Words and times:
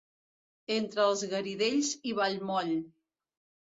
Entre 0.77 1.05
els 1.05 1.23
Garidells 1.35 1.95
i 2.15 2.19
Vallmoll. 2.23 2.77